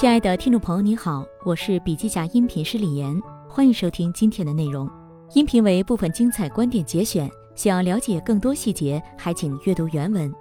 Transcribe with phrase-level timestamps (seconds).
[0.00, 4.88] 亲爱的听众朋友，你好，我是笔记侠音频师李岩，欢迎收听今天的内容。
[5.34, 10.32] 音频为部分精彩观点节选，想要了解更多细节，还请阅读原文。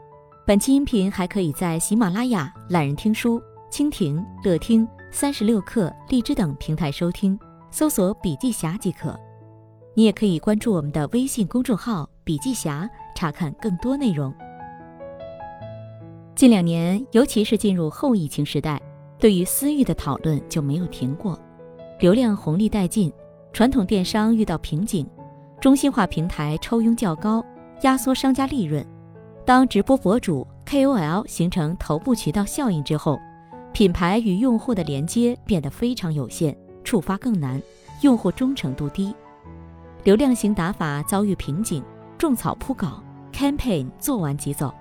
[0.48, 7.38] 本期音频还可以在喜马拉雅、懒人听书、蜻蜓、乐听、三十六课、荔枝等平台收听，
[7.70, 9.14] 搜索“笔记侠”即可。
[9.94, 14.34] 你也可以关注我们的微信公众号“笔记侠”，查看更多内容。
[16.34, 18.82] 近两年，尤其是进入后疫情时代。
[19.20, 21.38] 对于私域的讨论就没有停过，
[22.00, 23.12] 流量红利殆尽，
[23.52, 25.06] 传统电商遇到瓶颈，
[25.60, 27.44] 中心化平台抽佣较高，
[27.82, 28.86] 压缩商家利润。
[29.46, 33.20] 当直播博主 KOL 形成头部渠道效应之后，
[33.74, 37.62] 品牌与用户的连接变得非常有限，触发更难，
[38.02, 39.14] 用户忠诚度低，
[40.06, 41.84] 流量型打法遭遇瓶颈，
[42.18, 44.74] 种草铺稿，campaign 做完即走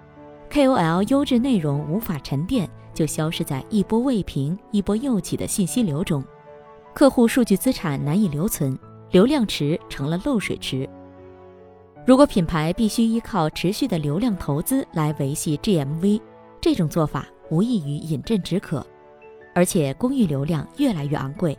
[0.49, 2.71] ，KOL 优质内容无法沉淀。
[2.99, 6.21] 就消失在一波未平、一波又起的信息流中，
[6.93, 8.77] 客户数据资产难以留存，
[9.13, 10.89] 流量池成了漏水池。
[12.05, 16.21] 如果品牌必须依靠持续的流量投资来维系 GMV，
[16.61, 18.85] 这种做法无异于饮鸩止渴，
[19.55, 21.57] 而且公域流量越来越昂贵，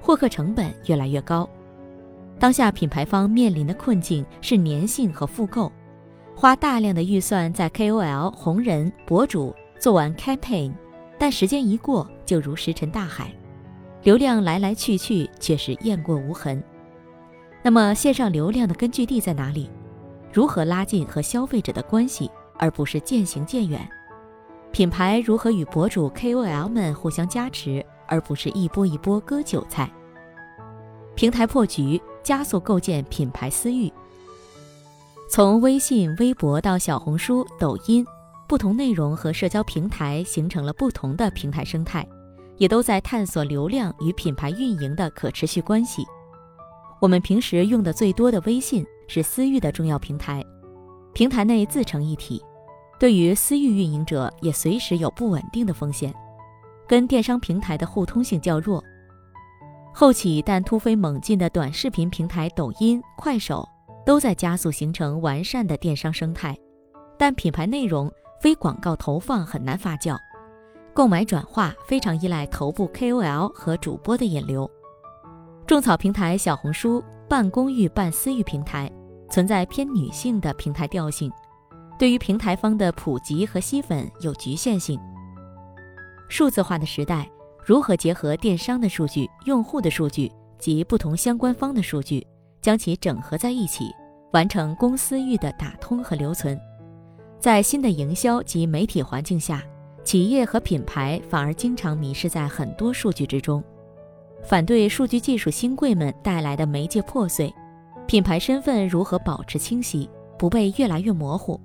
[0.00, 1.48] 获客成本越来越高。
[2.38, 5.72] 当下品牌方面临的困境是粘性和复购，
[6.36, 9.52] 花大量的预算在 KOL、红人、博主。
[9.78, 10.72] 做完 campaign，
[11.18, 13.32] 但时间一过就如石沉大海，
[14.02, 16.62] 流量来来去去却是雁过无痕。
[17.62, 19.70] 那么线上流量的根据地在哪里？
[20.32, 23.88] 如何拉近和消费者的关系，而不是渐行渐远？
[24.70, 29.90] 品牌如何与博主 KOL 们互相加持，而不是一波一波割韭菜？
[31.14, 33.90] 平台破局，加速构建品牌私域。
[35.30, 38.06] 从微信、微博到小红书、抖音。
[38.48, 42.06] 不同内容和社交平台形成了不同的平台生态，
[42.58, 46.04] 也都在探索流量与品牌运营的可持续关系。
[47.00, 50.44] 我们平时用的最多的微信是私域的重要平台，
[51.12, 52.40] 平台内自成一体，
[52.98, 56.14] 对于私域运营者也随时有不稳定的风险，
[56.86, 58.82] 跟电商平台的互通性较弱。
[59.92, 63.66] 后起但突飞猛进的短视频平台抖音、快手
[64.04, 66.56] 都在加速形成完善的电商生态，
[67.18, 68.08] 但品牌内容。
[68.40, 70.16] 非广告投放很难发酵，
[70.92, 74.70] 购买转化非常依赖头部 KOL 和主播的引流。
[75.66, 78.90] 种草平台小红书半公域半私域平台，
[79.30, 81.32] 存在偏女性的平台调性，
[81.98, 85.00] 对于平台方的普及和吸粉有局限性。
[86.28, 87.28] 数字化的时代，
[87.64, 92.24] 如何结合电商的数据、用户的数据及不同相关方的数据，
[92.62, 93.90] 将其整合在一起，
[94.32, 96.56] 完成公私域的打通和留存？
[97.38, 99.62] 在新的营销及媒体环境下，
[100.02, 103.62] 企业和品牌反而经常迷失在很多数据之中。
[104.42, 107.52] 反对数据技术新贵们带来的媒介破碎，
[108.06, 110.08] 品牌身份如何保持清晰，
[110.38, 111.60] 不被越来越模糊？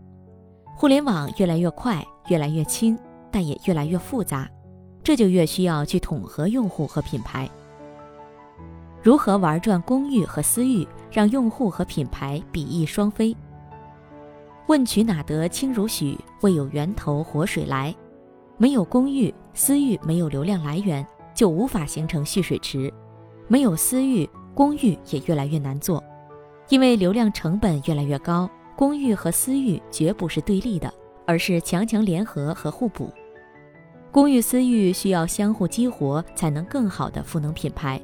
[0.75, 2.97] 互联网越来越快，越来越轻，
[3.31, 4.49] 但也越来越复杂，
[5.03, 7.49] 这就越需要去统合用户和品牌。
[9.03, 13.35] 如何玩转公域和私域，让用户和品牌比翼双飞？
[14.67, 16.17] 问渠哪得清如许？
[16.41, 17.93] 未有源头活水来。
[18.57, 22.93] 没有公域，私域没有流量来源，就无法形成蓄水池。
[23.47, 26.01] 没有私域，公域也越来越难做，
[26.69, 28.49] 因为流量成本越来越高。
[28.77, 30.91] 公域和私域绝不是对立的，
[31.25, 33.11] 而是强强联合和互补。
[34.11, 38.01] 公域私域需要相互激活，才能更好的赋能品牌。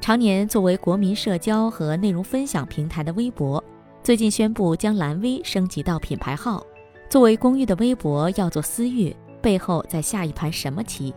[0.00, 3.62] 常年作为国民社交和内容分享平台的微博。
[4.04, 6.62] 最近宣布将蓝 V 升级到品牌号，
[7.08, 11.14] 作为公域的微博要做私域，背后在下一盘什么棋？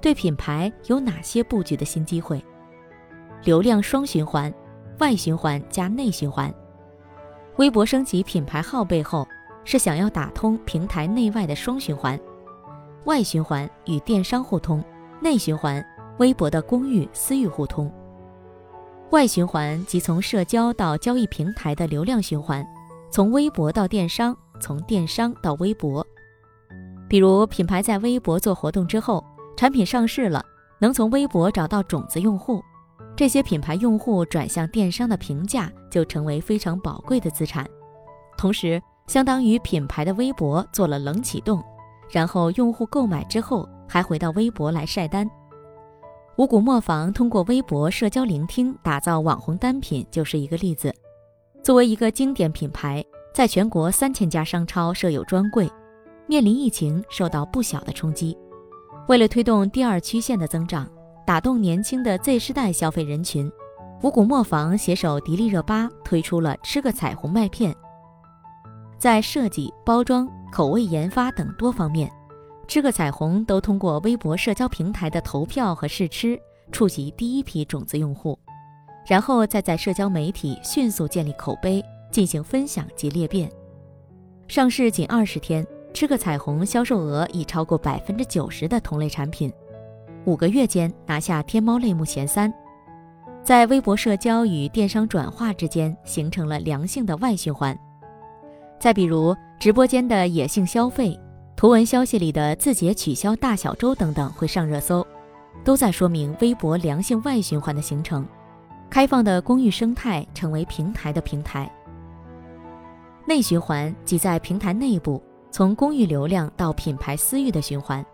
[0.00, 2.42] 对品牌有哪些布局的新机会？
[3.42, 4.50] 流量双循环，
[5.00, 6.50] 外循环加内循环。
[7.56, 9.28] 微博升级品牌号背后
[9.64, 12.18] 是想要打通平台内外的双循环，
[13.04, 14.82] 外循环与电商互通，
[15.20, 15.84] 内循环
[16.16, 17.92] 微博的公域私域互通。
[19.10, 22.66] 外循环即从社交到交易平台的流量循环，
[23.10, 26.04] 从微博到电商，从电商到微博。
[27.08, 29.24] 比如品牌在微博做活动之后，
[29.56, 30.44] 产品上市了，
[30.80, 32.60] 能从微博找到种子用户，
[33.14, 37.64] 这些品牌用户转向电商的评价就成为非常宝贵的资产。
[38.36, 41.62] 同时，相当于品牌的微博做了冷启动，
[42.10, 45.30] 然后用户购买之后还回到微博来晒单。
[46.36, 50.92] 五谷磨坊通过微博社交聆听打造网红单品就是一个例子。
[51.62, 55.70] 作为一个经典品牌，在全国三千家商超设有专柜，
[56.26, 58.36] 面临疫情受到不小的冲击。
[59.06, 60.88] 为了推动第二曲线的增长，
[61.24, 63.48] 打动年轻的 Z 世代消费人群，
[64.02, 67.72] 五谷磨坊携手迪丽热巴推出了“吃个彩虹”麦片。
[68.98, 72.10] 在设计、包装、口味研发等多方面
[72.66, 76.40] ，“吃个彩虹”都通过微博社交平台的投票和试吃，
[76.72, 78.38] 触及第一批种子用户，
[79.06, 83.50] 然后再在社交媒体迅速建立口碑，进行分享及裂变。
[84.48, 85.66] 上市仅二十天。
[85.94, 89.48] 吃个彩虹销售额已超过百分之九十的同类产品，
[90.24, 92.52] 五个月间拿下天猫类目前三，
[93.44, 97.78] 在微博社交与电商转化之间形成了良性的外循环。
[98.80, 101.16] 再比如直播间的野性消费、
[101.56, 105.06] 图文消息里的字节取消大小周等等会上热搜，
[105.64, 108.26] 都在说明微博良性外循环的形成，
[108.90, 111.70] 开放的公域生态成为平台的平台。
[113.26, 115.22] 内循环即在平台内部。
[115.50, 118.04] 从公域流量到品牌私域的循环，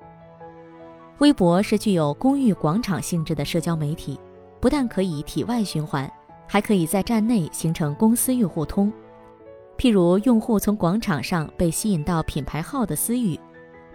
[1.21, 4.21] 微博是具有公域广场性质的社交媒体，
[4.61, 6.07] 不但可以体外循环，
[6.47, 8.93] 还可以在站内形成公私域互通。
[9.81, 13.41] 譬如，用户从广场上被吸引到品牌号的私域，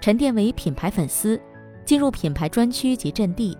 [0.01, 1.39] 沉淀为品牌粉丝，
[1.85, 3.55] 进入品牌专区及阵地，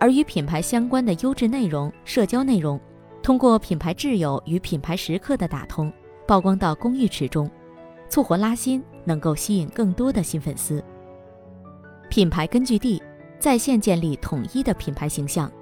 [0.00, 2.80] 而与品牌相关的优质内容、社交内容，
[3.22, 5.92] 通过品牌挚友与品牌时刻的打通，
[6.26, 7.50] 曝光到公域池中。
[8.08, 10.82] 促活拉新，能够吸引更多的新粉丝。
[12.08, 13.02] 品牌根据地
[13.38, 15.52] 在线建立统一的品牌形象。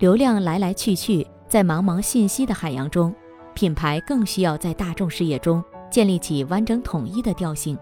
[0.00, 3.14] 流量来来去去，在茫茫信息的海洋中，
[3.58, 5.60] 品牌更需要在大众视野中
[5.90, 7.76] 建立起完整统一的调性，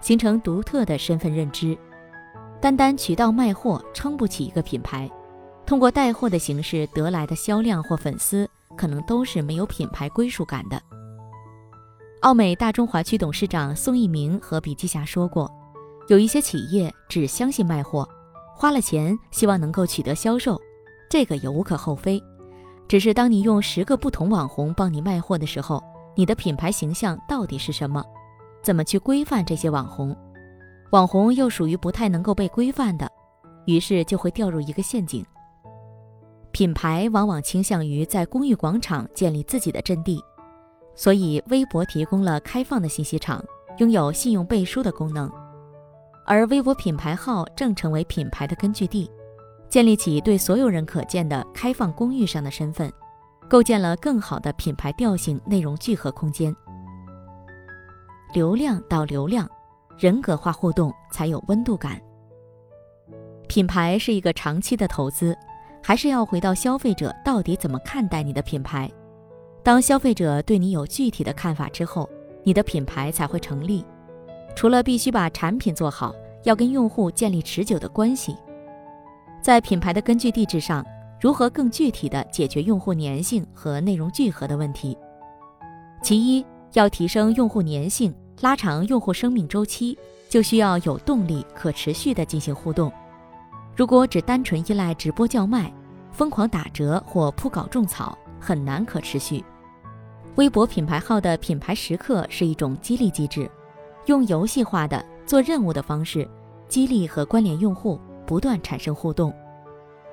[0.00, 1.76] 形成独特的身份认知。
[2.62, 5.06] 单单渠道卖货撑不起一个品牌，
[5.66, 10.80] 通过带货的形式得来的销量或粉丝，可能都是没有品牌归属感的。
[12.22, 15.52] 奥美大中华区董事长宋一鸣和笔记侠说过，
[16.08, 18.08] 有一些企业只相信卖货，
[18.56, 20.58] 花了钱希望能够取得销售，
[21.10, 22.18] 这个也无可厚非。
[22.88, 25.82] 只是当你用十个不同网红帮你卖货的时候，
[26.16, 28.02] 你的品牌形象到底是什么？
[28.62, 30.16] 怎么去规范这些网红？
[30.90, 33.06] 网红又属于不太能够被规范的，
[33.66, 35.24] 于是就会掉入一个陷阱。
[36.50, 40.18] 品牌往往倾向于在公寓广场建立自己的阵地。
[40.94, 43.44] 所以，微博提供了开放的信息场，
[43.76, 45.30] 拥有信用背书的功能，
[46.26, 49.08] 而微博品牌号正成为品牌的根据地，
[49.68, 52.90] 建立起对所有人可见的开放公域上的身份，
[53.48, 56.54] 构建了更好的品牌调性、内容聚合空间。
[58.32, 59.48] 流量到流量，
[59.98, 62.00] 人格化互动才有温度感。
[63.46, 65.36] 品牌是一个长期的投资，
[65.82, 68.90] 还是要回到消费者到底怎么看待你的品牌？
[69.62, 72.08] 当消费者对你有具体的看法之后，
[72.42, 73.84] 你的品牌才会成立。
[74.54, 78.36] 除了必须把产品做好，要跟用户建立持久的关系。
[79.40, 80.84] 在品牌的根据地之上，
[81.20, 84.96] 如何更具体的解决用户粘性和内容聚合的问题？
[86.02, 86.44] 其一，
[86.74, 89.98] 要提升用户粘性，拉长用户生命周期，
[90.28, 92.92] 就需要有动力、可持续的进行互动。
[93.74, 95.72] 如果只单纯依赖直播叫卖、
[96.12, 99.42] 疯狂打折或铺稿种草，很难可持续。
[100.34, 103.50] 微博品牌号的品牌时刻是一种激励机制，
[104.06, 106.28] 用游戏化的做任务的方式，
[106.68, 107.98] 激励和关联用户，
[108.28, 109.32] 不断产生互动。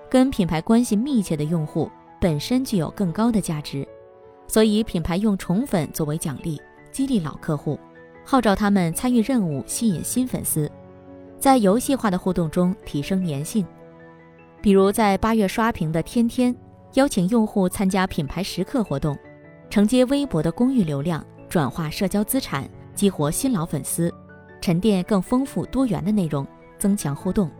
[0.09, 1.91] 跟品牌关系密切的用户
[2.21, 3.85] 本身具有更高的价值，
[4.47, 6.59] 所以品牌用宠粉作为奖励，
[6.91, 7.77] 激励老客户，
[8.23, 10.71] 号召他们参与任务，吸引新粉丝，
[11.37, 13.65] 在游戏化的互动中提升粘性。
[14.61, 16.55] 比如在八月刷屏的天天，
[16.93, 19.17] 邀请用户参加品牌时刻活动。
[19.69, 24.13] 承接微博的公域流量，转化社交资产，激活新老粉丝，
[24.61, 27.51] 沉淀更丰富多元的内容，增强互动。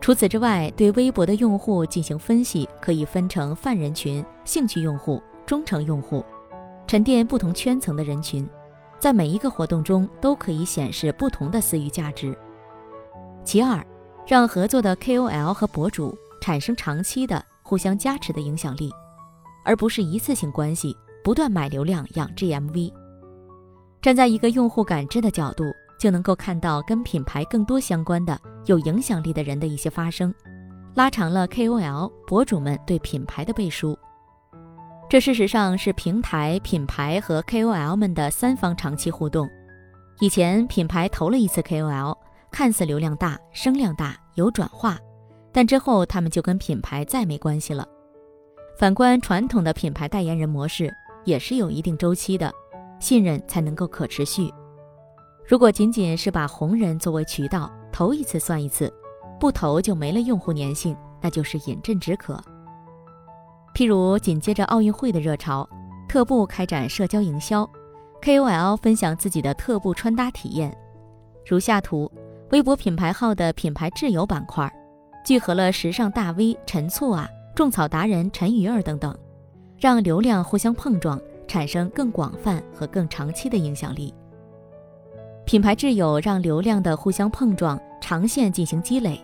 [0.00, 6.24] 除此之外，对微博的用户进行分析，可以分成泛人群、兴趣用户、忠诚用户，
[6.86, 8.48] 沉淀不同圈层的人群，
[8.98, 12.36] 在每一个活动中都可以显示不同的私域价值。
[13.44, 13.84] 其二，
[14.26, 18.90] 让合作的 KOL 和博主产生长期的互相加持的影响力，
[19.64, 20.96] 而不是一次性关系。
[21.22, 22.90] 不断买流量养 GMV，
[24.00, 25.64] 站在一个用户感知的角度，
[26.00, 30.34] 就能够看到跟品牌更多相关的有影响力的人的一些发生，
[30.94, 33.96] 拉长了 KOL 博主们对品牌的背书。
[35.08, 39.46] 这事实上是平台、品牌和 KOL 们的三方长期互动。
[40.20, 42.16] 以前品牌投了一次 KOL，
[42.50, 44.98] 看似流量大、声量大、有转化，
[45.52, 47.86] 但之后他们就跟品牌再没关系了。
[48.78, 50.90] 反观传统的品牌代言人模式。
[51.26, 52.50] 也是有一定周期的，
[52.98, 54.50] 信任才能够可持续。
[55.50, 58.88] 如果仅仅是把红人作为渠道，投一次算一次，
[59.40, 62.40] 不投就没了用户粘性，那就是饮鸩止渴。
[63.74, 65.68] 譬如紧接着奥运会的热潮，
[66.08, 67.68] 特步开展社交营销
[68.22, 70.72] ，KOL 分享自己的特步穿搭体验。
[71.44, 72.08] 如下图，
[72.52, 74.72] 微博品牌号的品牌挚友板块，
[75.26, 79.12] 聚合了时尚大 V 陈醋啊、种草达人陈鱼儿等等，
[79.76, 84.14] 让流量互相碰撞，产生更广泛和更长期的影响力。
[85.50, 89.20] 品牌挚友让流量的互相碰撞长线进行积累，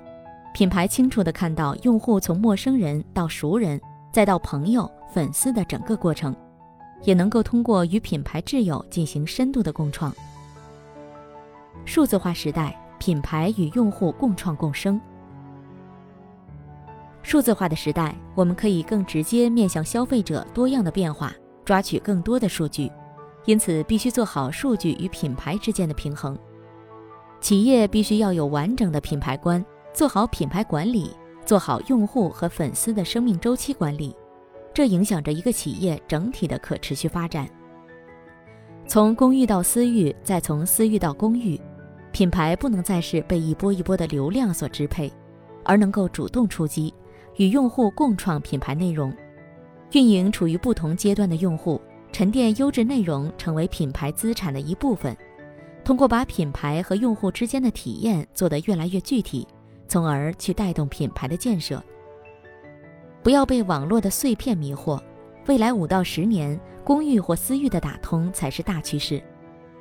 [0.52, 3.80] 品牌清楚地看到用户从陌生人到熟人，
[4.10, 6.34] 再到朋友、粉丝的整个过程，
[7.04, 10.12] 也能够通过与品牌挚友进行深度的共创。
[11.84, 15.00] 数字化时代，品牌与用户共创共生。
[17.22, 21.32] 数字化的时代，我们可以更直接面向消费者多样的变化，
[21.64, 22.90] 抓取更多的数据。
[23.46, 26.36] 因此，必须做好数据与品牌之间的平衡。
[27.40, 31.10] 企业必须要有完整的品牌观，做好品牌管理，
[31.44, 34.14] 做好用户和粉丝的生命周期管理，
[34.74, 37.48] 这影响着一个企业整体的可持续发展。
[38.88, 41.60] 从公域到私域，再从私域到公域，
[42.10, 45.12] 品牌不能再是被一波一波的流量所支配，
[45.64, 46.92] 而能够主动出击，
[47.36, 49.14] 与用户共创品牌内容，
[49.92, 51.80] 运营处于不同阶段的用户。
[52.16, 55.14] 沉淀优质内容成为品牌资产的一部分，
[55.84, 59.46] 通过把品牌和用户之间的体验做得越来越具体，
[59.86, 61.78] 从而去带动品牌的建设。
[63.22, 64.98] 不要被网络的碎片迷惑，
[65.46, 69.22] 未来五到十年，公域或私域的打通才是大趋势，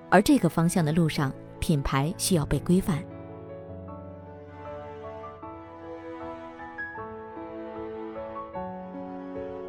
[0.10, 3.02] 而这个方向的路上，品牌需要被规范。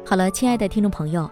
[0.05, 1.31] 好了，亲爱的听众朋友。